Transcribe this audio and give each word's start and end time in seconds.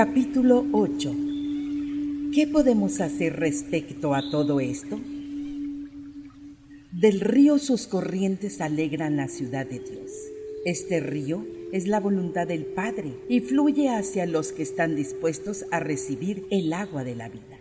Capítulo 0.00 0.64
8 0.70 1.12
¿Qué 2.32 2.46
podemos 2.46 3.00
hacer 3.00 3.34
respecto 3.34 4.14
a 4.14 4.30
todo 4.30 4.60
esto? 4.60 5.00
Del 6.92 7.18
río 7.18 7.58
sus 7.58 7.88
corrientes 7.88 8.60
alegran 8.60 9.16
la 9.16 9.26
ciudad 9.26 9.66
de 9.66 9.80
Dios. 9.80 10.12
Este 10.64 11.00
río 11.00 11.44
es 11.72 11.88
la 11.88 11.98
voluntad 11.98 12.46
del 12.46 12.64
Padre 12.64 13.16
y 13.28 13.40
fluye 13.40 13.88
hacia 13.88 14.24
los 14.26 14.52
que 14.52 14.62
están 14.62 14.94
dispuestos 14.94 15.64
a 15.72 15.80
recibir 15.80 16.46
el 16.52 16.72
agua 16.74 17.02
de 17.02 17.16
la 17.16 17.28
vida. 17.28 17.58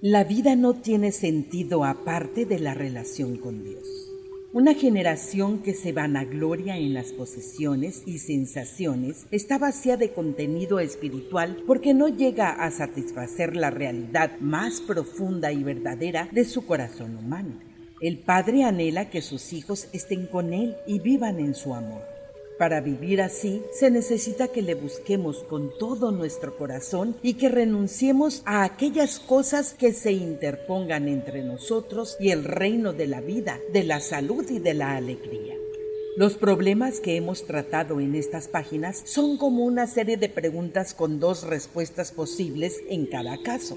La 0.00 0.24
vida 0.24 0.56
no 0.56 0.74
tiene 0.74 1.12
sentido 1.12 1.84
aparte 1.84 2.44
de 2.44 2.58
la 2.58 2.74
relación 2.74 3.36
con 3.36 3.62
Dios. 3.62 4.01
Una 4.54 4.74
generación 4.74 5.62
que 5.62 5.72
se 5.72 5.92
vanagloria 5.92 6.76
en 6.76 6.92
las 6.92 7.12
posesiones 7.12 8.02
y 8.04 8.18
sensaciones 8.18 9.26
está 9.30 9.56
vacía 9.56 9.96
de 9.96 10.12
contenido 10.12 10.78
espiritual 10.78 11.62
porque 11.66 11.94
no 11.94 12.08
llega 12.08 12.50
a 12.50 12.70
satisfacer 12.70 13.56
la 13.56 13.70
realidad 13.70 14.38
más 14.40 14.82
profunda 14.82 15.52
y 15.52 15.62
verdadera 15.64 16.28
de 16.32 16.44
su 16.44 16.66
corazón 16.66 17.16
humano. 17.16 17.60
El 18.02 18.18
Padre 18.18 18.64
anhela 18.64 19.08
que 19.08 19.22
sus 19.22 19.54
hijos 19.54 19.88
estén 19.94 20.26
con 20.26 20.52
Él 20.52 20.76
y 20.86 21.00
vivan 21.00 21.38
en 21.38 21.54
su 21.54 21.72
amor. 21.72 22.11
Para 22.62 22.80
vivir 22.80 23.20
así 23.20 23.64
se 23.72 23.90
necesita 23.90 24.46
que 24.46 24.62
le 24.62 24.76
busquemos 24.76 25.42
con 25.42 25.76
todo 25.80 26.12
nuestro 26.12 26.56
corazón 26.56 27.16
y 27.20 27.34
que 27.34 27.48
renunciemos 27.48 28.40
a 28.44 28.62
aquellas 28.62 29.18
cosas 29.18 29.74
que 29.74 29.92
se 29.92 30.12
interpongan 30.12 31.08
entre 31.08 31.42
nosotros 31.42 32.16
y 32.20 32.30
el 32.30 32.44
reino 32.44 32.92
de 32.92 33.08
la 33.08 33.20
vida, 33.20 33.58
de 33.72 33.82
la 33.82 33.98
salud 33.98 34.48
y 34.48 34.60
de 34.60 34.74
la 34.74 34.94
alegría. 34.94 35.56
Los 36.16 36.34
problemas 36.34 37.00
que 37.00 37.16
hemos 37.16 37.48
tratado 37.48 37.98
en 37.98 38.14
estas 38.14 38.46
páginas 38.46 39.02
son 39.06 39.38
como 39.38 39.64
una 39.64 39.88
serie 39.88 40.16
de 40.16 40.28
preguntas 40.28 40.94
con 40.94 41.18
dos 41.18 41.42
respuestas 41.42 42.12
posibles 42.12 42.80
en 42.88 43.06
cada 43.06 43.42
caso. 43.42 43.76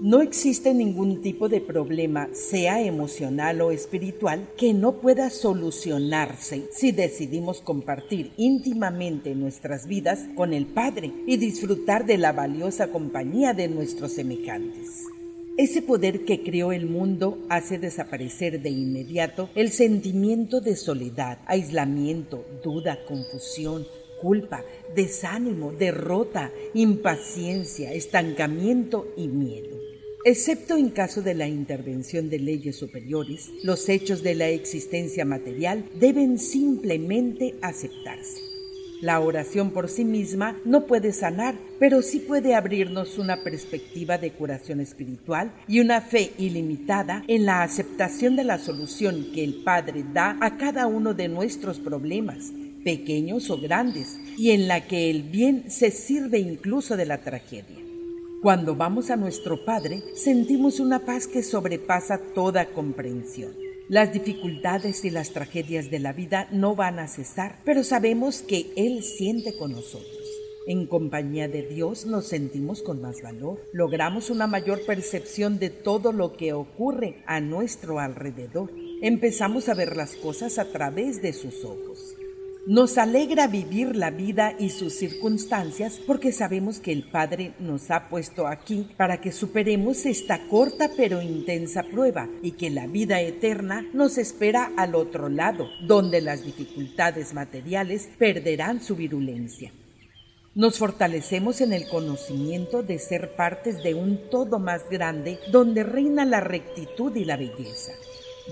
No 0.00 0.22
existe 0.22 0.74
ningún 0.74 1.22
tipo 1.22 1.48
de 1.48 1.60
problema, 1.60 2.28
sea 2.32 2.80
emocional 2.80 3.60
o 3.62 3.72
espiritual, 3.72 4.48
que 4.56 4.72
no 4.72 5.00
pueda 5.00 5.28
solucionarse 5.28 6.68
si 6.70 6.92
decidimos 6.92 7.60
compartir 7.60 8.30
íntimamente 8.36 9.34
nuestras 9.34 9.88
vidas 9.88 10.20
con 10.36 10.52
el 10.52 10.66
Padre 10.66 11.12
y 11.26 11.36
disfrutar 11.36 12.06
de 12.06 12.16
la 12.16 12.30
valiosa 12.30 12.92
compañía 12.92 13.54
de 13.54 13.66
nuestros 13.66 14.12
semejantes. 14.12 15.02
Ese 15.56 15.82
poder 15.82 16.24
que 16.24 16.44
creó 16.44 16.70
el 16.70 16.86
mundo 16.86 17.36
hace 17.48 17.80
desaparecer 17.80 18.62
de 18.62 18.70
inmediato 18.70 19.50
el 19.56 19.72
sentimiento 19.72 20.60
de 20.60 20.76
soledad, 20.76 21.38
aislamiento, 21.46 22.44
duda, 22.62 23.00
confusión, 23.04 23.84
culpa, 24.20 24.62
desánimo, 24.94 25.72
derrota, 25.72 26.52
impaciencia, 26.74 27.92
estancamiento 27.92 29.08
y 29.16 29.26
miedo. 29.26 29.77
Excepto 30.28 30.76
en 30.76 30.90
caso 30.90 31.22
de 31.22 31.32
la 31.32 31.48
intervención 31.48 32.28
de 32.28 32.38
leyes 32.38 32.76
superiores, 32.76 33.50
los 33.62 33.88
hechos 33.88 34.22
de 34.22 34.34
la 34.34 34.48
existencia 34.48 35.24
material 35.24 35.86
deben 35.98 36.38
simplemente 36.38 37.54
aceptarse. 37.62 38.42
La 39.00 39.20
oración 39.20 39.70
por 39.70 39.88
sí 39.88 40.04
misma 40.04 40.60
no 40.66 40.84
puede 40.84 41.14
sanar, 41.14 41.54
pero 41.78 42.02
sí 42.02 42.18
puede 42.18 42.54
abrirnos 42.54 43.16
una 43.16 43.42
perspectiva 43.42 44.18
de 44.18 44.32
curación 44.32 44.80
espiritual 44.80 45.50
y 45.66 45.80
una 45.80 46.02
fe 46.02 46.32
ilimitada 46.36 47.24
en 47.26 47.46
la 47.46 47.62
aceptación 47.62 48.36
de 48.36 48.44
la 48.44 48.58
solución 48.58 49.28
que 49.34 49.42
el 49.42 49.62
Padre 49.64 50.04
da 50.12 50.36
a 50.42 50.58
cada 50.58 50.86
uno 50.88 51.14
de 51.14 51.28
nuestros 51.28 51.78
problemas, 51.78 52.52
pequeños 52.84 53.48
o 53.48 53.58
grandes, 53.58 54.20
y 54.36 54.50
en 54.50 54.68
la 54.68 54.86
que 54.86 55.08
el 55.08 55.22
bien 55.22 55.70
se 55.70 55.90
sirve 55.90 56.38
incluso 56.38 56.98
de 56.98 57.06
la 57.06 57.22
tragedia. 57.22 57.87
Cuando 58.40 58.76
vamos 58.76 59.10
a 59.10 59.16
nuestro 59.16 59.64
Padre, 59.64 60.00
sentimos 60.14 60.78
una 60.78 61.00
paz 61.04 61.26
que 61.26 61.42
sobrepasa 61.42 62.18
toda 62.34 62.72
comprensión. 62.72 63.56
Las 63.88 64.12
dificultades 64.12 65.04
y 65.04 65.10
las 65.10 65.30
tragedias 65.30 65.90
de 65.90 65.98
la 65.98 66.12
vida 66.12 66.46
no 66.52 66.76
van 66.76 67.00
a 67.00 67.08
cesar, 67.08 67.58
pero 67.64 67.82
sabemos 67.82 68.42
que 68.42 68.70
Él 68.76 69.02
siente 69.02 69.56
con 69.56 69.72
nosotros. 69.72 70.22
En 70.68 70.86
compañía 70.86 71.48
de 71.48 71.62
Dios 71.62 72.06
nos 72.06 72.28
sentimos 72.28 72.82
con 72.82 73.02
más 73.02 73.22
valor, 73.22 73.60
logramos 73.72 74.30
una 74.30 74.46
mayor 74.46 74.86
percepción 74.86 75.58
de 75.58 75.70
todo 75.70 76.12
lo 76.12 76.36
que 76.36 76.52
ocurre 76.52 77.24
a 77.26 77.40
nuestro 77.40 77.98
alrededor. 77.98 78.70
Empezamos 79.02 79.68
a 79.68 79.74
ver 79.74 79.96
las 79.96 80.14
cosas 80.14 80.60
a 80.60 80.70
través 80.70 81.22
de 81.22 81.32
sus 81.32 81.64
ojos. 81.64 82.17
Nos 82.68 82.98
alegra 82.98 83.46
vivir 83.46 83.96
la 83.96 84.10
vida 84.10 84.54
y 84.58 84.68
sus 84.68 84.92
circunstancias 84.92 85.98
porque 86.06 86.32
sabemos 86.32 86.80
que 86.80 86.92
el 86.92 87.08
Padre 87.08 87.54
nos 87.58 87.90
ha 87.90 88.10
puesto 88.10 88.46
aquí 88.46 88.90
para 88.98 89.22
que 89.22 89.32
superemos 89.32 90.04
esta 90.04 90.46
corta 90.48 90.90
pero 90.94 91.22
intensa 91.22 91.82
prueba 91.82 92.28
y 92.42 92.52
que 92.52 92.68
la 92.68 92.86
vida 92.86 93.22
eterna 93.22 93.86
nos 93.94 94.18
espera 94.18 94.70
al 94.76 94.96
otro 94.96 95.30
lado, 95.30 95.70
donde 95.86 96.20
las 96.20 96.44
dificultades 96.44 97.32
materiales 97.32 98.10
perderán 98.18 98.82
su 98.82 98.96
virulencia. 98.96 99.72
Nos 100.54 100.76
fortalecemos 100.76 101.62
en 101.62 101.72
el 101.72 101.88
conocimiento 101.88 102.82
de 102.82 102.98
ser 102.98 103.34
partes 103.34 103.82
de 103.82 103.94
un 103.94 104.28
todo 104.28 104.58
más 104.58 104.90
grande 104.90 105.38
donde 105.50 105.84
reina 105.84 106.26
la 106.26 106.40
rectitud 106.40 107.16
y 107.16 107.24
la 107.24 107.38
belleza. 107.38 107.92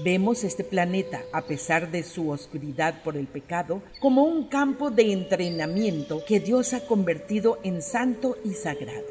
Vemos 0.04 0.44
este 0.44 0.62
planeta, 0.62 1.22
a 1.32 1.46
pesar 1.46 1.90
de 1.90 2.02
su 2.02 2.28
oscuridad 2.28 3.02
por 3.02 3.16
el 3.16 3.26
pecado, 3.26 3.82
como 3.98 4.24
un 4.24 4.44
campo 4.48 4.90
de 4.90 5.12
entrenamiento 5.12 6.22
que 6.26 6.38
Dios 6.38 6.74
ha 6.74 6.86
convertido 6.86 7.58
en 7.62 7.80
santo 7.80 8.36
y 8.44 8.52
sagrado. 8.52 9.06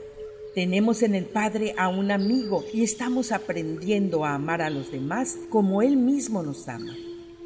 Tenemos 0.53 1.01
en 1.01 1.15
el 1.15 1.25
Padre 1.25 1.73
a 1.77 1.89
un 1.89 2.11
amigo 2.11 2.63
y 2.71 2.83
estamos 2.83 3.31
aprendiendo 3.31 4.25
a 4.25 4.35
amar 4.35 4.61
a 4.61 4.69
los 4.69 4.91
demás 4.91 5.37
como 5.49 5.81
Él 5.81 5.97
mismo 5.97 6.43
nos 6.43 6.69
ama. 6.69 6.95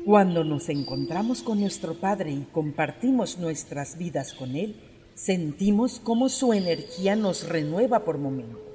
Cuando 0.06 0.44
nos 0.44 0.67
encontramos 0.67 1.41
con 1.41 1.61
nuestro 1.61 1.94
Padre 1.94 2.31
y 2.31 2.45
compartimos 2.51 3.38
nuestras 3.38 3.97
vidas 3.97 4.33
con 4.33 4.56
Él, 4.56 4.75
sentimos 5.16 6.01
cómo 6.03 6.27
su 6.27 6.51
energía 6.51 7.16
nos 7.16 7.47
renueva 7.47 8.03
por 8.03 8.17
momentos. 8.17 8.69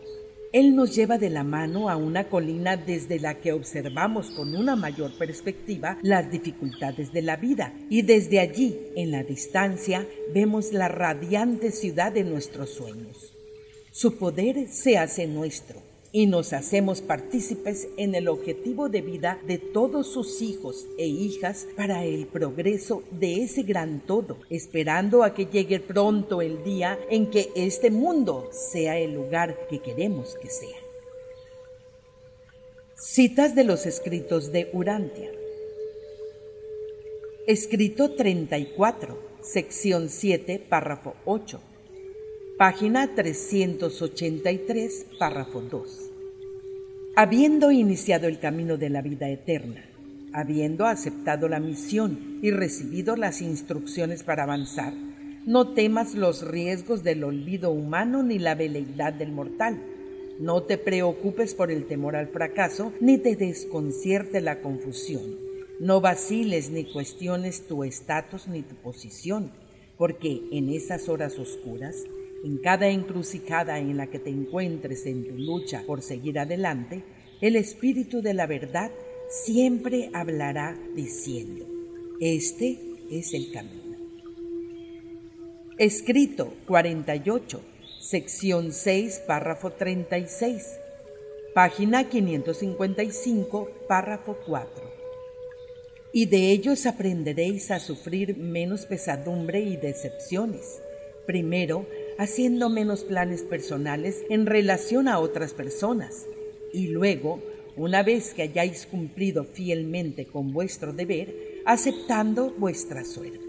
Él 0.55 0.77
nos 0.77 0.95
lleva 0.95 1.19
de 1.19 1.31
la 1.31 1.43
mano 1.43 1.91
a 1.91 1.97
una 1.97 2.29
colina 2.29 2.77
desde 2.77 3.19
la 3.19 3.41
que 3.41 3.53
observamos 3.53 4.31
con 4.31 4.55
una 4.55 4.77
mayor 4.77 5.19
perspectiva 5.19 5.99
las 6.01 6.31
dificultades 6.31 7.13
de 7.13 7.23
la 7.23 7.35
vida 7.35 7.75
y 7.91 8.03
desde 8.03 8.39
allí, 8.39 8.79
en 8.95 9.11
la 9.11 9.25
distancia, 9.25 10.07
vemos 10.33 10.73
la 10.73 10.87
radiante 10.87 11.73
ciudad 11.73 12.13
de 12.13 12.23
nuestros 12.23 12.71
sueños. 12.71 13.33
Su 13.91 14.17
poder 14.17 14.69
se 14.69 14.97
hace 14.97 15.27
nuestro 15.27 15.83
y 16.15 16.27
nos 16.27 16.53
hacemos 16.53 17.01
partícipes 17.01 17.89
en 17.97 18.15
el 18.15 18.29
objetivo 18.29 18.89
de 18.89 19.03
vida 19.03 19.41
de 19.49 19.59
todos 19.59 20.07
sus 20.07 20.43
hijos 20.43 20.87
e 20.97 21.09
hijas 21.09 21.67
para 21.77 22.05
el 22.05 22.29
progreso 22.29 23.03
de 23.11 23.43
ese 23.43 23.65
gran 23.65 23.99
todo, 23.99 24.39
esperando 24.49 25.25
a 25.25 25.35
que 25.35 25.47
llegue 25.47 25.81
pronto 25.81 26.41
el 26.41 26.63
día 26.63 27.01
en 27.11 27.33
que 27.33 27.51
este 27.57 27.91
mundo 27.91 28.49
sea 28.53 28.97
el 28.97 29.13
lugar 29.13 29.67
que 29.69 29.81
queremos 29.81 30.37
que 30.41 30.51
sea. 30.51 30.79
Citas 32.97 33.57
de 33.57 33.65
los 33.65 33.85
escritos 33.85 34.53
de 34.53 34.71
Urantia. 34.73 35.33
Escrito 37.49 38.13
34, 38.13 39.19
sección 39.43 40.09
7, 40.09 40.65
párrafo 40.69 41.17
8 41.25 41.74
Página 42.57 43.17
383, 43.17 45.07
párrafo 45.19 45.61
2. 45.61 46.11
Habiendo 47.17 47.73
iniciado 47.73 48.29
el 48.29 48.39
camino 48.39 48.77
de 48.77 48.91
la 48.91 49.03
vida 49.03 49.29
eterna, 49.29 49.85
habiendo 50.33 50.87
aceptado 50.87 51.49
la 51.49 51.59
misión 51.59 52.39
y 52.43 52.53
recibido 52.53 53.17
las 53.17 53.43
instrucciones 53.43 54.23
para 54.23 54.45
avanzar, 54.45 54.95
no 55.45 55.75
temas 55.75 56.15
los 56.15 56.47
riesgos 56.47 57.03
del 57.03 57.25
olvido 57.25 57.73
humano 57.73 58.23
ni 58.23 58.39
la 58.39 58.55
veleidad 58.55 59.13
del 59.13 59.33
mortal. 59.33 59.83
No 60.39 60.63
te 60.63 60.79
preocupes 60.79 61.57
por 61.57 61.73
el 61.73 61.87
temor 61.87 62.15
al 62.15 62.29
fracaso, 62.29 62.93
ni 63.01 63.19
te 63.19 63.35
desconcierte 63.35 64.41
la 64.41 64.61
confusión. 64.61 65.41
No 65.81 66.01
vaciles 66.01 66.71
ni 66.71 66.85
cuestiones 66.85 67.67
tu 67.67 67.83
estatus 67.83 68.47
ni 68.47 68.63
tu 68.63 68.77
posición, 68.77 69.51
porque 69.99 70.41
en 70.53 70.69
esas 70.69 71.09
horas 71.09 71.37
oscuras 71.41 72.05
en 72.45 72.59
cada 72.59 72.89
encrucijada 72.89 73.79
en 73.79 73.97
la 73.97 74.09
que 74.09 74.19
te 74.19 74.29
encuentres 74.29 75.07
en 75.07 75.27
tu 75.27 75.39
lucha 75.39 75.83
por 75.87 76.03
seguir 76.03 76.39
adelante, 76.39 77.03
el 77.41 77.57
Espíritu 77.57 78.21
de 78.21 78.35
la 78.35 78.47
verdad 78.47 78.91
siempre 79.31 80.11
hablará 80.13 80.79
diciendo, 80.95 81.67
este 82.21 82.79
es 83.11 83.33
el 83.33 83.51
camino. 83.51 83.97
Escrito 85.79 86.53
48, 86.67 87.61
sección 87.99 88.73
6, 88.73 89.23
párrafo 89.27 89.73
36, 89.73 90.79
página 91.55 92.09
555, 92.11 93.71
párrafo 93.89 94.37
4. 94.47 94.95
Y 96.13 96.27
de 96.27 96.51
ellos 96.51 96.85
aprenderéis 96.85 97.71
a 97.71 97.81
sufrir 97.81 98.37
menos 98.37 98.87
pesadumbre 98.87 99.61
y 99.61 99.77
decepciones. 99.77 100.81
Primero, 101.27 101.87
haciendo 102.19 102.69
menos 102.69 103.05
planes 103.05 103.43
personales 103.43 104.25
en 104.29 104.47
relación 104.47 105.09
a 105.09 105.19
otras 105.19 105.53
personas. 105.53 106.27
Y 106.73 106.89
luego, 106.89 107.41
una 107.77 108.03
vez 108.03 108.35
que 108.35 108.43
hayáis 108.43 108.87
cumplido 108.87 109.45
fielmente 109.45 110.27
con 110.27 110.53
vuestro 110.53 110.93
deber, 110.93 111.63
aceptando 111.65 112.55
vuestra 112.59 113.05
suerte. 113.05 113.41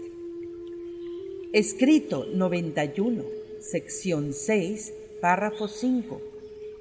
Escrito 1.52 2.26
91, 2.26 3.24
sección 3.60 4.32
6, 4.32 4.92
párrafo 5.20 5.68
5, 5.68 6.20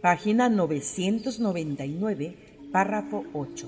página 0.02 0.50
999, 0.50 2.34
párrafo 2.72 3.26
8. 3.34 3.68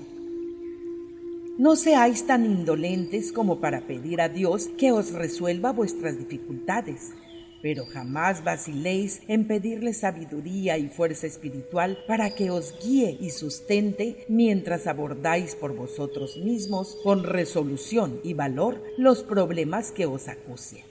No 1.58 1.74
seáis 1.74 2.26
tan 2.26 2.44
indolentes 2.44 3.32
como 3.32 3.58
para 3.58 3.80
pedir 3.80 4.20
a 4.20 4.28
Dios 4.28 4.68
que 4.78 4.92
os 4.92 5.12
resuelva 5.12 5.72
vuestras 5.72 6.18
dificultades, 6.18 7.14
pero 7.62 7.86
jamás 7.86 8.44
vaciléis 8.44 9.20
en 9.28 9.46
pedirle 9.46 9.92
sabiduría 9.92 10.78
y 10.78 10.88
fuerza 10.88 11.26
espiritual 11.26 11.98
para 12.06 12.34
que 12.34 12.50
os 12.50 12.74
guíe 12.82 13.16
y 13.20 13.30
sustente 13.30 14.24
mientras 14.28 14.86
abordáis 14.86 15.54
por 15.54 15.74
vosotros 15.74 16.36
mismos 16.36 16.96
con 17.02 17.24
resolución 17.24 18.20
y 18.22 18.34
valor 18.34 18.82
los 18.96 19.22
problemas 19.22 19.90
que 19.90 20.06
os 20.06 20.28
acucian. 20.28 20.86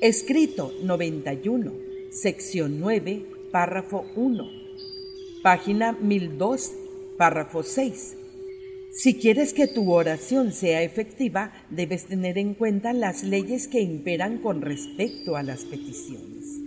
Escrito 0.00 0.72
91, 0.82 1.72
sección 2.10 2.80
9, 2.80 3.24
párrafo 3.52 4.04
1, 4.16 4.50
página 5.42 5.92
1002, 5.92 6.72
párrafo 7.16 7.62
6 7.62 8.16
si 8.94 9.14
quieres 9.14 9.54
que 9.54 9.68
tu 9.68 9.90
oración 9.90 10.52
sea 10.52 10.82
efectiva, 10.82 11.50
debes 11.70 12.04
tener 12.04 12.36
en 12.36 12.52
cuenta 12.52 12.92
las 12.92 13.24
leyes 13.24 13.66
que 13.66 13.80
imperan 13.80 14.36
con 14.36 14.60
respecto 14.60 15.34
a 15.34 15.42
las 15.42 15.64
peticiones. 15.64 16.60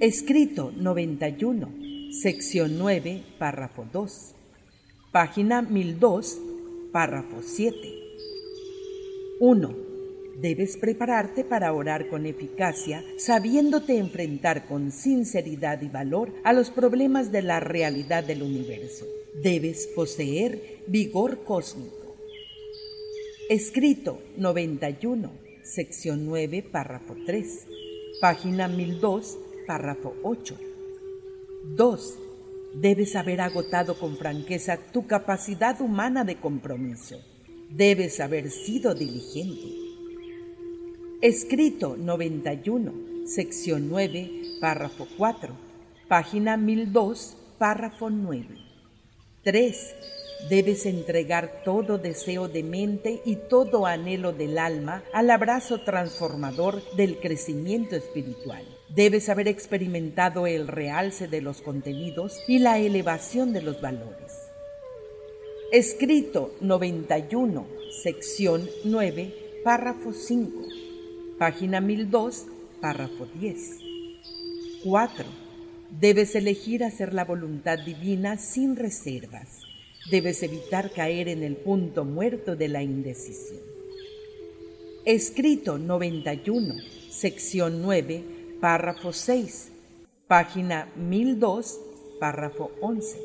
Escrito 0.00 0.72
91, 0.76 1.68
sección 2.10 2.76
9, 2.76 3.22
párrafo 3.38 3.86
2, 3.92 4.34
página 5.12 5.62
1002, 5.62 6.40
párrafo 6.92 7.40
7. 7.40 7.76
1. 9.38 9.76
Debes 10.40 10.76
prepararte 10.76 11.44
para 11.44 11.72
orar 11.72 12.08
con 12.08 12.26
eficacia, 12.26 13.04
sabiéndote 13.16 13.96
enfrentar 13.96 14.66
con 14.66 14.90
sinceridad 14.90 15.82
y 15.82 15.88
valor 15.88 16.34
a 16.42 16.52
los 16.52 16.70
problemas 16.70 17.30
de 17.30 17.42
la 17.42 17.60
realidad 17.60 18.24
del 18.24 18.42
universo 18.42 19.06
debes 19.34 19.86
poseer 19.88 20.82
vigor 20.86 21.44
cósmico. 21.44 22.16
Escrito 23.48 24.20
91, 24.36 25.32
sección 25.62 26.26
9, 26.26 26.62
párrafo 26.70 27.16
3, 27.26 27.66
página 28.20 28.68
1002, 28.68 29.38
párrafo 29.66 30.14
8. 30.22 30.56
2. 31.76 32.18
Debes 32.74 33.16
haber 33.16 33.40
agotado 33.40 33.98
con 33.98 34.16
franqueza 34.16 34.76
tu 34.92 35.06
capacidad 35.06 35.80
humana 35.80 36.24
de 36.24 36.36
compromiso. 36.36 37.20
Debes 37.68 38.20
haber 38.20 38.50
sido 38.50 38.94
diligente. 38.94 39.68
Escrito 41.20 41.96
91, 41.96 43.26
sección 43.26 43.88
9, 43.90 44.58
párrafo 44.60 45.06
4, 45.16 45.54
página 46.08 46.56
1002, 46.56 47.36
párrafo 47.58 48.10
9. 48.10 48.69
3. 49.42 49.94
Debes 50.50 50.84
entregar 50.84 51.62
todo 51.64 51.96
deseo 51.96 52.48
de 52.48 52.62
mente 52.62 53.22
y 53.24 53.36
todo 53.36 53.86
anhelo 53.86 54.32
del 54.32 54.58
alma 54.58 55.02
al 55.14 55.30
abrazo 55.30 55.80
transformador 55.80 56.82
del 56.94 57.18
crecimiento 57.20 57.96
espiritual. 57.96 58.64
Debes 58.88 59.28
haber 59.28 59.48
experimentado 59.48 60.46
el 60.46 60.68
realce 60.68 61.26
de 61.26 61.40
los 61.40 61.62
contenidos 61.62 62.38
y 62.48 62.58
la 62.58 62.78
elevación 62.78 63.52
de 63.52 63.62
los 63.62 63.80
valores. 63.80 64.50
Escrito 65.72 66.54
91, 66.60 67.66
sección 68.02 68.68
9, 68.84 69.62
párrafo 69.64 70.12
5, 70.12 70.52
página 71.38 71.80
1002, 71.80 72.46
párrafo 72.80 73.26
10. 73.38 73.78
4 74.84 75.49
Debes 75.98 76.34
elegir 76.36 76.84
hacer 76.84 77.12
la 77.12 77.24
voluntad 77.24 77.78
divina 77.78 78.36
sin 78.36 78.76
reservas. 78.76 79.62
Debes 80.10 80.42
evitar 80.42 80.92
caer 80.92 81.28
en 81.28 81.42
el 81.42 81.56
punto 81.56 82.04
muerto 82.04 82.54
de 82.56 82.68
la 82.68 82.82
indecisión. 82.82 83.60
Escrito 85.04 85.78
91, 85.78 86.74
sección 87.10 87.82
9, 87.82 88.22
párrafo 88.60 89.12
6, 89.12 89.72
página 90.28 90.92
1002, 90.96 91.80
párrafo 92.20 92.70
11. 92.80 93.18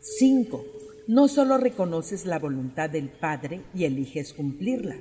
5. 0.00 0.64
No 1.08 1.28
solo 1.28 1.58
reconoces 1.58 2.24
la 2.24 2.38
voluntad 2.38 2.88
del 2.88 3.08
Padre 3.10 3.62
y 3.74 3.84
eliges 3.84 4.32
cumplirla, 4.32 4.96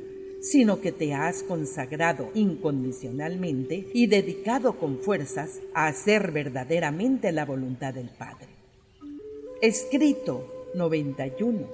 sino 0.52 0.80
que 0.80 0.92
te 0.92 1.14
has 1.14 1.44
consagrado 1.44 2.30
incondicionalmente 2.34 3.88
y 3.94 4.08
dedicado 4.08 4.78
con 4.78 5.00
fuerzas 5.00 5.60
a 5.74 5.88
hacer 5.88 6.32
verdaderamente 6.32 7.32
la 7.32 7.46
voluntad 7.46 7.94
del 7.94 8.10
Padre. 8.10 8.48
Escrito 9.62 10.70
91, 10.75 11.68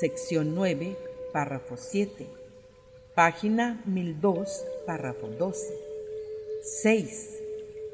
sección 0.00 0.54
9, 0.54 0.96
párrafo 1.32 1.76
7, 1.76 2.26
página 3.14 3.82
1002, 3.86 4.64
párrafo 4.86 5.28
12. 5.28 5.74
6. 6.62 7.38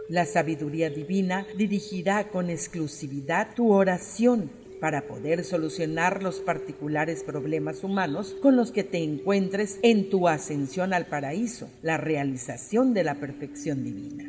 La 0.08 0.26
sabiduría 0.26 0.90
divina 0.90 1.46
dirigirá 1.56 2.28
con 2.30 2.50
exclusividad 2.50 3.54
tu 3.54 3.72
oración 3.72 4.50
para 4.80 5.06
poder 5.08 5.44
solucionar 5.44 6.22
los 6.22 6.40
particulares 6.40 7.22
problemas 7.22 7.84
humanos 7.84 8.36
con 8.40 8.56
los 8.56 8.72
que 8.72 8.84
te 8.84 8.98
encuentres 8.98 9.78
en 9.82 10.10
tu 10.10 10.28
ascensión 10.28 10.92
al 10.92 11.06
paraíso, 11.06 11.68
la 11.82 11.96
realización 11.96 12.94
de 12.94 13.04
la 13.04 13.16
perfección 13.16 13.84
divina. 13.84 14.24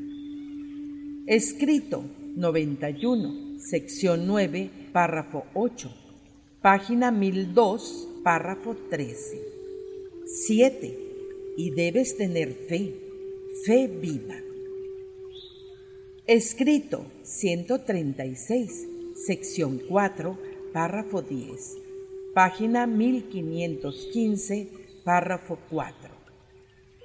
Escrito 1.25 2.03
91, 2.35 3.59
sección 3.59 4.27
9, 4.27 4.69
párrafo 4.93 5.45
8, 5.53 5.93
página 6.61 7.11
1002, 7.11 8.09
párrafo 8.23 8.75
13. 8.89 9.41
7. 10.25 10.99
Y 11.57 11.71
debes 11.71 12.17
tener 12.17 12.53
fe, 12.53 12.93
fe 13.65 13.87
viva. 13.87 14.35
Escrito 16.27 17.05
136 17.23 18.96
sección 19.25 19.81
4, 19.89 20.37
párrafo 20.71 21.23
10, 21.23 21.77
página 22.35 22.85
1515, 22.85 24.69
párrafo 25.03 25.57
4. 25.71 25.95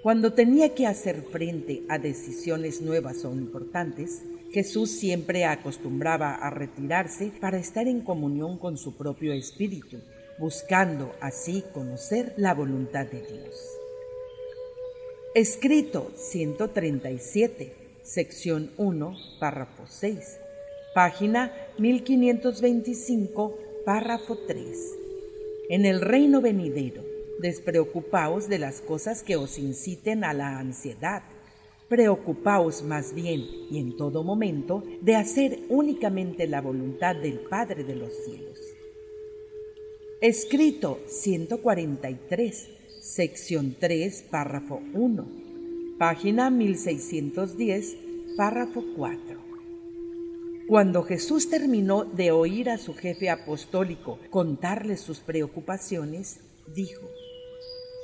Cuando 0.03 0.35
tenía 0.35 0.75
que 0.75 0.87
hacer 0.87 1.23
frente 1.23 1.85
a 1.89 1.99
decisiones 1.99 2.83
nuevas 2.83 3.25
o 3.25 3.33
importantes, 3.33 4.23
Jesús 4.51 4.91
siempre 4.91 5.47
acostumbraba 5.47 6.35
a 6.35 6.51
retirarse 6.51 7.33
para 7.41 7.59
estar 7.59 7.89
en 7.89 8.03
comunión 8.03 8.59
con 8.59 8.77
su 8.77 8.95
propio 8.95 9.33
espíritu, 9.33 9.97
buscando 10.39 11.15
así 11.21 11.65
conocer 11.73 12.35
la 12.37 12.53
voluntad 12.53 13.07
de 13.07 13.23
Dios. 13.23 13.79
Escrito 15.35 16.13
137, 16.15 17.73
sección 18.03 18.71
1, 18.77 19.17
párrafo 19.41 19.87
6 19.87 20.42
página 20.95 21.53
1525, 21.79 23.59
párrafo 23.87 24.37
3. 24.47 24.99
En 25.71 25.87
el 25.87 26.01
reino 26.03 26.43
venidero, 26.43 27.03
despreocupaos 27.41 28.49
de 28.49 28.59
las 28.59 28.83
cosas 28.83 29.23
que 29.23 29.37
os 29.37 29.59
inciten 29.59 30.23
a 30.23 30.35
la 30.35 30.59
ansiedad. 30.59 31.23
Preocupaos 31.89 32.83
más 32.83 33.15
bien 33.15 33.41
y 33.71 33.79
en 33.79 33.97
todo 33.97 34.23
momento 34.23 34.83
de 35.01 35.17
hacer 35.17 35.61
únicamente 35.69 36.47
la 36.47 36.61
voluntad 36.61 37.17
del 37.17 37.41
Padre 37.41 37.85
de 37.85 37.97
los 37.97 38.13
cielos. 38.25 38.59
Escrito 40.21 41.01
143, 41.07 42.69
sección 43.01 43.77
3, 43.79 44.25
párrafo 44.31 44.81
1, 44.93 45.27
página 45.99 46.51
1610, 46.51 47.97
párrafo 48.37 48.85
4. 48.95 49.32
Cuando 50.73 51.03
Jesús 51.03 51.51
terminó 51.51 52.07
de 52.07 52.31
oír 52.31 52.71
a 52.71 52.79
su 52.79 52.95
jefe 52.95 53.29
apostólico 53.29 54.19
contarle 54.31 54.97
sus 54.97 55.21
preocupaciones, 55.21 56.41
dijo, 56.75 57.11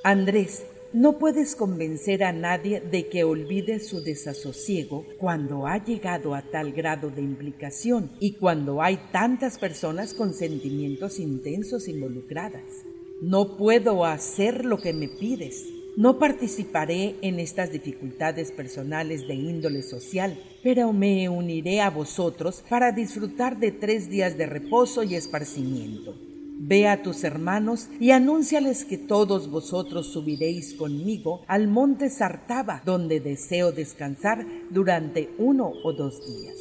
Andrés, 0.05 0.67
no 0.93 1.19
puedes 1.19 1.57
convencer 1.57 2.23
a 2.23 2.35
nadie 2.35 2.83
de 2.83 3.09
que 3.09 3.25
olvide 3.25 3.81
su 3.81 4.03
desasosiego 4.03 5.07
cuando 5.19 5.67
ha 5.67 5.83
llegado 5.83 6.35
a 6.35 6.43
tal 6.43 6.75
grado 6.75 7.09
de 7.09 7.23
implicación 7.23 8.11
y 8.21 8.33
cuando 8.35 8.83
hay 8.83 8.99
tantas 9.13 9.57
personas 9.57 10.13
con 10.13 10.35
sentimientos 10.35 11.21
intensos 11.21 11.89
involucradas. 11.89 12.85
No 13.23 13.57
puedo 13.57 14.05
hacer 14.05 14.67
lo 14.67 14.77
que 14.77 14.93
me 14.93 15.09
pides, 15.09 15.65
No 15.99 16.21
participaré 16.21 17.17
en 17.23 17.41
estas 17.41 17.73
dificultades 17.73 18.53
personales 18.53 19.27
de 19.27 19.35
índole 19.35 19.83
social, 19.83 20.41
pero 20.63 20.93
me 20.93 21.29
uniré 21.29 21.81
a 21.81 21.91
vosotros 21.91 22.63
para 22.69 22.93
disfrutar 22.93 23.59
de 23.59 23.73
tres 23.73 24.09
días 24.09 24.39
de 24.39 24.47
reposo 24.47 25.03
y 25.03 25.17
esparcimiento. 25.17 26.15
Ve 26.61 26.87
a 26.87 27.03
tus 27.03 27.25
hermanos 27.25 27.89
y 27.99 28.13
anúnciales 28.13 28.85
que 28.85 28.97
todos 28.97 29.51
vosotros 29.51 30.13
subiréis 30.13 30.75
conmigo 30.75 31.43
al 31.49 31.67
monte 31.67 32.11
Sartaba, 32.11 32.81
donde 32.85 33.19
deseo 33.19 33.73
descansar 33.73 34.47
durante 34.71 35.31
uno 35.37 35.73
o 35.83 35.93
dos 35.93 36.25
días. 36.25 36.59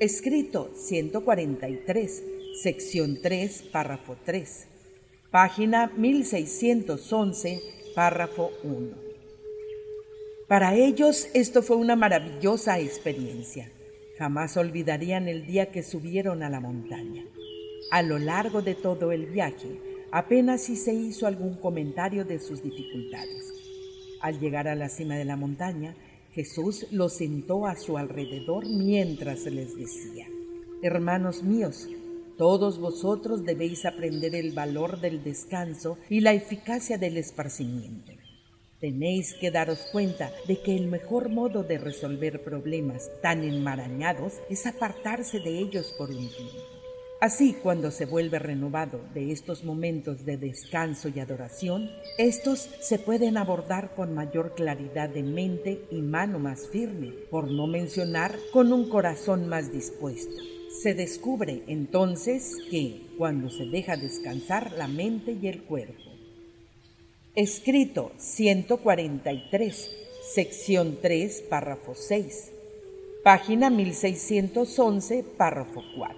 Escrito 0.00 0.70
143, 0.74 2.24
sección 2.62 3.20
3, 3.22 3.62
párrafo 3.72 4.18
3 4.22 4.73
página 5.34 5.90
1611, 5.96 7.60
párrafo 7.92 8.52
1. 8.62 8.88
Para 10.46 10.76
ellos 10.76 11.26
esto 11.34 11.60
fue 11.64 11.76
una 11.76 11.96
maravillosa 11.96 12.78
experiencia. 12.78 13.68
Jamás 14.16 14.56
olvidarían 14.56 15.26
el 15.26 15.44
día 15.44 15.72
que 15.72 15.82
subieron 15.82 16.44
a 16.44 16.50
la 16.50 16.60
montaña. 16.60 17.24
A 17.90 18.02
lo 18.02 18.20
largo 18.20 18.62
de 18.62 18.76
todo 18.76 19.10
el 19.10 19.26
viaje, 19.26 19.80
apenas 20.12 20.60
si 20.62 20.76
se 20.76 20.94
hizo 20.94 21.26
algún 21.26 21.56
comentario 21.56 22.24
de 22.24 22.38
sus 22.38 22.62
dificultades. 22.62 23.52
Al 24.20 24.38
llegar 24.38 24.68
a 24.68 24.76
la 24.76 24.88
cima 24.88 25.16
de 25.16 25.24
la 25.24 25.34
montaña, 25.34 25.96
Jesús 26.30 26.86
los 26.92 27.12
sentó 27.12 27.66
a 27.66 27.74
su 27.74 27.98
alrededor 27.98 28.68
mientras 28.68 29.46
les 29.46 29.74
decía, 29.74 30.28
Hermanos 30.80 31.42
míos, 31.42 31.88
todos 32.36 32.78
vosotros 32.78 33.44
debéis 33.44 33.84
aprender 33.84 34.34
el 34.34 34.52
valor 34.52 35.00
del 35.00 35.22
descanso 35.22 35.98
y 36.08 36.20
la 36.20 36.32
eficacia 36.32 36.98
del 36.98 37.16
esparcimiento. 37.16 38.12
Tenéis 38.80 39.34
que 39.34 39.50
daros 39.50 39.86
cuenta 39.92 40.30
de 40.46 40.60
que 40.60 40.76
el 40.76 40.88
mejor 40.88 41.30
modo 41.30 41.62
de 41.62 41.78
resolver 41.78 42.42
problemas 42.44 43.10
tan 43.22 43.42
enmarañados 43.42 44.34
es 44.50 44.66
apartarse 44.66 45.40
de 45.40 45.58
ellos 45.58 45.94
por 45.96 46.10
un 46.10 46.28
tiempo. 46.28 46.74
Así, 47.20 47.54
cuando 47.62 47.90
se 47.90 48.04
vuelve 48.04 48.38
renovado 48.38 49.00
de 49.14 49.32
estos 49.32 49.64
momentos 49.64 50.26
de 50.26 50.36
descanso 50.36 51.08
y 51.08 51.20
adoración, 51.20 51.88
estos 52.18 52.68
se 52.80 52.98
pueden 52.98 53.38
abordar 53.38 53.94
con 53.94 54.14
mayor 54.14 54.54
claridad 54.54 55.08
de 55.08 55.22
mente 55.22 55.86
y 55.90 56.02
mano 56.02 56.38
más 56.38 56.68
firme, 56.68 57.14
por 57.30 57.50
no 57.50 57.66
mencionar 57.66 58.36
con 58.52 58.74
un 58.74 58.90
corazón 58.90 59.48
más 59.48 59.72
dispuesto. 59.72 60.42
Se 60.82 60.92
descubre 60.92 61.62
entonces 61.68 62.56
que 62.68 63.00
cuando 63.16 63.48
se 63.48 63.64
deja 63.64 63.96
descansar 63.96 64.72
la 64.72 64.88
mente 64.88 65.36
y 65.40 65.46
el 65.46 65.62
cuerpo. 65.62 66.10
Escrito 67.36 68.10
143, 68.18 69.90
sección 70.34 70.98
3, 71.00 71.42
párrafo 71.48 71.94
6, 71.94 72.50
página 73.22 73.70
1611, 73.70 75.24
párrafo 75.38 75.82
4. 75.96 76.16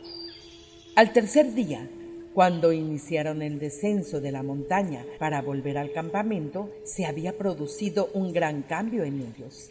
Al 0.96 1.12
tercer 1.12 1.52
día, 1.52 1.88
cuando 2.32 2.72
iniciaron 2.72 3.42
el 3.42 3.58
descenso 3.58 4.22
de 4.22 4.32
la 4.32 4.42
montaña 4.42 5.04
para 5.18 5.42
volver 5.42 5.76
al 5.76 5.92
campamento, 5.92 6.70
se 6.82 7.04
había 7.04 7.36
producido 7.36 8.08
un 8.14 8.32
gran 8.32 8.62
cambio 8.62 9.04
en 9.04 9.20
ellos 9.20 9.70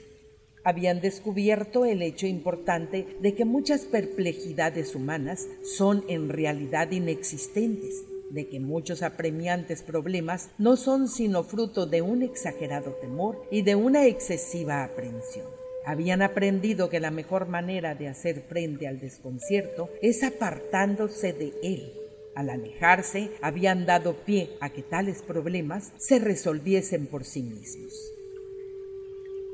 habían 0.66 1.00
descubierto 1.00 1.86
el 1.86 2.02
hecho 2.02 2.28
importante 2.28 3.08
de 3.22 3.36
que 3.36 3.46
muchas 3.46 3.82
perplejidades 3.86 4.96
humanas 4.96 5.48
son 5.64 6.04
en 6.10 6.28
realidad 6.28 6.92
inexistentes, 6.92 8.04
de 8.32 8.50
que 8.50 8.60
muchos 8.60 9.04
apremiantes 9.04 9.84
problemas 9.84 10.50
no 10.58 10.76
son 10.76 11.08
sino 11.08 11.44
fruto 11.44 11.86
de 11.86 12.02
un 12.02 12.24
exagerado 12.24 12.94
temor 12.94 13.48
y 13.52 13.62
de 13.62 13.76
una 13.76 14.08
excesiva 14.08 14.84
aprensión. 14.84 15.46
Habían 15.86 16.24
aprendido 16.24 16.90
que 16.90 17.00
la 17.00 17.12
mejor 17.12 17.48
manera 17.48 17.94
de 17.94 18.08
hacer 18.08 18.42
frente 18.42 18.88
al 18.88 19.00
desconcierto 19.00 19.92
es 20.02 20.24
apartándose 20.24 21.32
de 21.32 21.54
él. 21.62 21.94
Al 22.36 22.50
alejarse, 22.50 23.30
habían 23.42 23.86
dado 23.86 24.16
pie 24.26 24.58
a 24.60 24.72
que 24.72 24.82
tales 24.82 25.22
problemas 25.22 25.94
se 25.98 26.18
resolviesen 26.18 27.06
por 27.06 27.24
sí 27.24 27.44
mismos. 27.44 28.15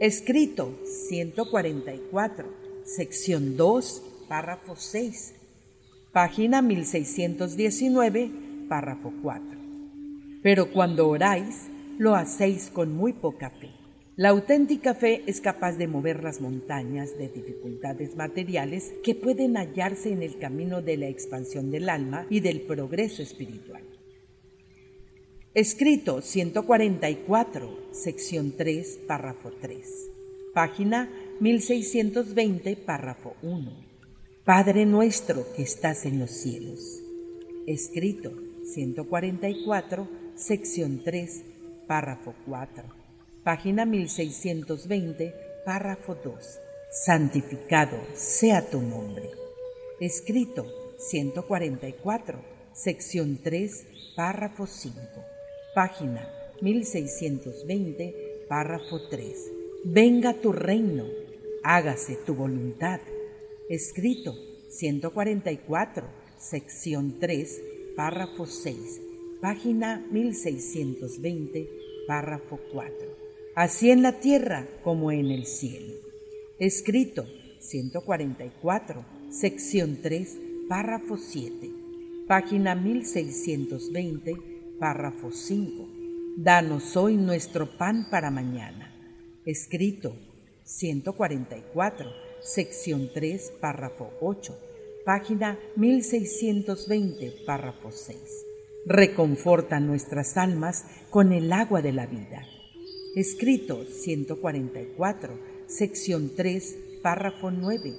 Escrito 0.02 0.80
144, 0.84 2.48
sección 2.86 3.56
2, 3.56 4.04
párrafo 4.28 4.76
6, 4.76 5.36
página 6.12 6.64
1619, 6.64 8.32
párrafo 8.68 9.14
4. 9.22 9.44
Pero 10.42 10.72
cuando 10.72 11.08
oráis, 11.08 11.68
lo 12.00 12.16
hacéis 12.16 12.72
con 12.72 12.96
muy 12.96 13.14
poca 13.14 13.52
fe. 13.52 13.70
La 14.16 14.30
auténtica 14.30 14.96
fe 14.96 15.22
es 15.28 15.40
capaz 15.40 15.74
de 15.74 15.86
mover 15.86 16.24
las 16.24 16.42
montañas 16.42 17.16
de 17.20 17.30
dificultades 17.30 18.16
materiales 18.16 18.94
que 19.04 19.14
pueden 19.14 19.56
hallarse 19.56 20.12
en 20.12 20.24
el 20.24 20.40
camino 20.40 20.82
de 20.82 20.98
la 20.98 21.10
expansión 21.10 21.70
del 21.70 21.90
alma 21.90 22.26
y 22.28 22.40
del 22.40 22.62
progreso 22.62 23.22
espiritual. 23.22 23.84
Escrito 25.54 26.22
144, 26.22 27.90
sección 27.92 28.54
3, 28.56 29.00
párrafo 29.06 29.52
3. 29.60 29.86
Página 30.54 31.12
1620, 31.42 32.78
párrafo 32.78 33.36
1. 33.42 33.70
Padre 34.46 34.86
nuestro 34.86 35.52
que 35.54 35.64
estás 35.64 36.06
en 36.06 36.20
los 36.20 36.32
cielos. 36.32 37.02
Escrito 37.68 38.32
144, 38.64 40.08
sección 40.36 41.02
3, 41.04 41.44
párrafo 41.86 42.34
4. 42.46 42.86
Página 43.44 43.86
1620, 43.86 45.36
párrafo 45.66 46.16
2. 46.16 46.60
Santificado 46.94 47.98
sea 48.14 48.70
tu 48.70 48.82
nombre. 48.82 49.30
Escrito 50.00 50.66
144, 50.98 52.40
sección 52.72 53.38
3, 53.44 53.86
párrafo 54.16 54.66
5 54.66 55.02
página 55.74 56.28
1620, 56.62 58.46
párrafo 58.50 59.08
3. 59.10 59.52
Venga 59.86 60.34
tu 60.34 60.52
reino, 60.52 61.06
hágase 61.64 62.18
tu 62.26 62.36
voluntad. 62.36 63.00
Escrito 63.70 64.36
144, 64.70 66.06
sección 66.38 67.20
3, 67.20 67.62
párrafo 67.96 68.46
6, 68.46 69.02
página 69.42 70.06
1620, 70.12 71.70
párrafo 72.06 72.60
4. 72.74 72.94
Así 73.56 73.92
en 73.92 74.02
la 74.02 74.20
tierra 74.20 74.68
como 74.84 75.12
en 75.12 75.32
el 75.32 75.46
cielo. 75.46 75.94
Escrito 76.60 77.26
144, 77.60 79.06
sección 79.30 80.00
3, 80.02 80.38
párrafo 80.68 81.18
7, 81.18 81.70
página 82.28 82.76
1620, 82.76 84.51
párrafo 84.82 85.32
5. 85.32 85.88
Danos 86.38 86.98
hoy 86.98 87.16
nuestro 87.16 87.78
pan 87.78 88.08
para 88.10 88.32
mañana. 88.32 88.92
Escrito 89.46 90.16
144, 90.64 92.10
sección 92.42 93.12
3, 93.14 93.54
párrafo 93.62 94.12
8, 94.22 94.58
página 95.06 95.60
1620, 95.76 97.44
párrafo 97.46 97.92
6. 97.92 98.18
Reconforta 98.88 99.80
nuestras 99.80 100.36
almas 100.36 100.86
con 101.12 101.32
el 101.32 101.54
agua 101.54 101.84
de 101.84 101.92
la 101.92 102.08
vida. 102.08 102.44
Escrito 103.16 103.86
144, 103.86 105.38
sección 105.68 106.32
3, 106.36 106.78
párrafo 107.04 107.52
9, 107.52 107.94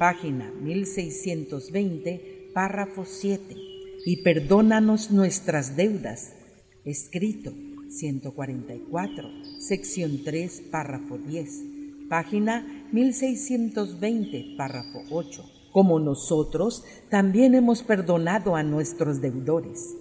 página 0.00 0.50
1620, 0.50 2.50
párrafo 2.52 3.04
7 3.04 3.73
y 4.04 4.22
perdónanos 4.22 5.10
nuestras 5.10 5.76
deudas. 5.76 6.32
Escrito 6.84 7.52
144, 7.88 9.28
sección 9.58 10.22
3, 10.24 10.62
párrafo 10.70 11.16
10, 11.18 11.62
página 12.08 12.86
1620, 12.92 14.56
párrafo 14.58 15.02
8. 15.10 15.44
Como 15.72 15.98
nosotros 15.98 16.84
también 17.08 17.54
hemos 17.54 17.82
perdonado 17.82 18.56
a 18.56 18.62
nuestros 18.62 19.20
deudores. 19.20 19.94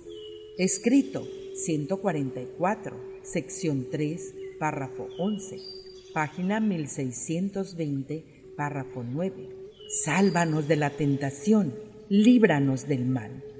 Escrito 0.58 1.26
144, 1.56 2.98
sección 3.24 3.88
3, 3.90 4.36
párrafo 4.60 5.08
11, 5.18 5.60
página 6.14 6.60
1620, 6.60 8.54
párrafo 8.58 9.04
9. 9.04 9.50
Sálvanos 10.04 10.68
de 10.68 10.76
la 10.76 10.90
tentación, 10.90 11.74
líbranos 12.10 12.88
del 12.88 13.06
mal 13.06 13.53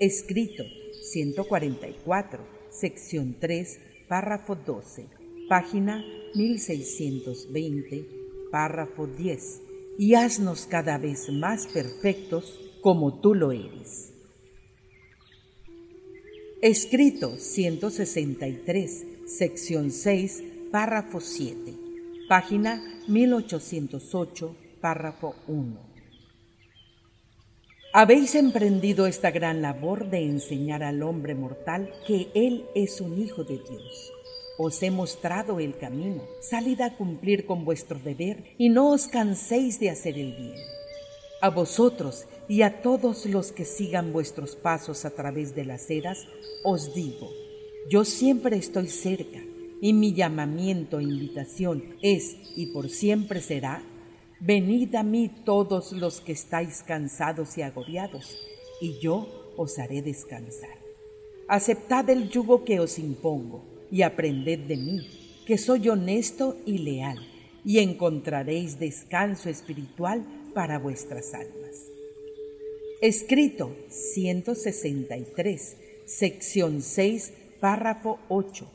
escrito 0.00 0.64
144, 1.02 2.44
sección 2.70 3.36
3, 3.38 3.80
párrafo 4.08 4.56
12, 4.56 5.06
página 5.48 6.04
1620, 6.34 8.06
párrafo 8.50 9.06
10, 9.06 9.62
y 9.98 10.14
haznos 10.14 10.66
cada 10.66 10.98
vez 10.98 11.30
más 11.30 11.66
perfectos 11.68 12.60
como 12.82 13.20
tú 13.20 13.34
lo 13.34 13.52
eres. 13.52 14.12
Escrito 16.60 17.36
163, 17.36 19.06
sección 19.26 19.90
6, 19.90 20.42
párrafo 20.72 21.20
7, 21.20 21.74
página 22.28 22.82
1808, 23.06 24.56
párrafo 24.80 25.36
1. 25.46 25.93
Habéis 27.96 28.34
emprendido 28.34 29.06
esta 29.06 29.30
gran 29.30 29.62
labor 29.62 30.10
de 30.10 30.24
enseñar 30.24 30.82
al 30.82 31.00
hombre 31.04 31.36
mortal 31.36 31.92
que 32.04 32.26
Él 32.34 32.64
es 32.74 33.00
un 33.00 33.16
Hijo 33.16 33.44
de 33.44 33.58
Dios. 33.58 34.12
Os 34.58 34.82
he 34.82 34.90
mostrado 34.90 35.60
el 35.60 35.76
camino. 35.76 36.24
Salid 36.40 36.80
a 36.80 36.96
cumplir 36.96 37.46
con 37.46 37.64
vuestro 37.64 38.00
deber 38.00 38.42
y 38.58 38.68
no 38.68 38.90
os 38.90 39.06
canséis 39.06 39.78
de 39.78 39.90
hacer 39.90 40.18
el 40.18 40.32
bien. 40.32 40.56
A 41.40 41.50
vosotros 41.50 42.26
y 42.48 42.62
a 42.62 42.82
todos 42.82 43.26
los 43.26 43.52
que 43.52 43.64
sigan 43.64 44.12
vuestros 44.12 44.56
pasos 44.56 45.04
a 45.04 45.10
través 45.10 45.54
de 45.54 45.64
las 45.64 45.88
eras, 45.88 46.26
os 46.64 46.96
digo, 46.96 47.30
yo 47.88 48.04
siempre 48.04 48.56
estoy 48.56 48.88
cerca 48.88 49.40
y 49.80 49.92
mi 49.92 50.14
llamamiento 50.14 50.98
e 50.98 51.04
invitación 51.04 51.94
es 52.02 52.38
y 52.56 52.72
por 52.72 52.90
siempre 52.90 53.40
será, 53.40 53.84
venid 54.46 54.94
a 54.94 55.02
mí 55.02 55.30
todos 55.44 55.92
los 55.92 56.20
que 56.20 56.32
estáis 56.32 56.82
cansados 56.82 57.56
y 57.56 57.62
agobiados, 57.62 58.38
y 58.80 58.98
yo 58.98 59.54
os 59.56 59.78
haré 59.78 60.02
descansar. 60.02 60.78
Aceptad 61.48 62.10
el 62.10 62.28
yugo 62.28 62.64
que 62.64 62.78
os 62.80 62.98
impongo 62.98 63.64
y 63.90 64.02
aprended 64.02 64.60
de 64.60 64.76
mí, 64.76 65.00
que 65.46 65.56
soy 65.56 65.88
honesto 65.88 66.58
y 66.66 66.78
leal, 66.78 67.18
y 67.64 67.78
encontraréis 67.78 68.78
descanso 68.78 69.48
espiritual 69.48 70.24
para 70.52 70.78
vuestras 70.78 71.32
almas. 71.32 71.86
Escrito 73.00 73.74
163, 73.88 75.76
sección 76.04 76.82
6, 76.82 77.32
párrafo 77.60 78.18
8, 78.28 78.66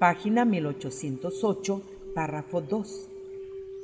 página 0.00 0.44
1808, 0.44 1.82
párrafo 2.14 2.60
2. 2.60 3.15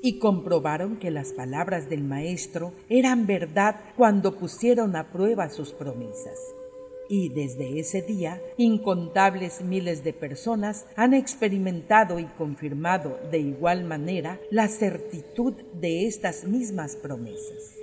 Y 0.02 0.18
comprobaron 0.18 0.96
que 0.98 1.10
las 1.10 1.32
palabras 1.32 1.88
del 1.88 2.02
Maestro 2.02 2.72
eran 2.88 3.26
verdad 3.26 3.76
cuando 3.96 4.36
pusieron 4.36 4.96
a 4.96 5.12
prueba 5.12 5.48
sus 5.48 5.72
promesas. 5.72 6.38
Y 7.08 7.28
desde 7.28 7.78
ese 7.78 8.02
día, 8.02 8.40
incontables 8.56 9.62
miles 9.62 10.02
de 10.02 10.12
personas 10.12 10.86
han 10.96 11.14
experimentado 11.14 12.18
y 12.18 12.24
confirmado 12.24 13.18
de 13.30 13.38
igual 13.38 13.84
manera 13.84 14.40
la 14.50 14.68
certitud 14.68 15.54
de 15.74 16.06
estas 16.06 16.44
mismas 16.44 16.96
promesas. 16.96 17.81